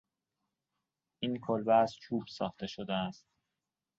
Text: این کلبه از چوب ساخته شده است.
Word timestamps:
این 1.23 1.39
کلبه 1.39 1.73
از 1.75 1.95
چوب 1.95 2.23
ساخته 2.27 2.67
شده 2.67 2.93
است. 2.93 3.25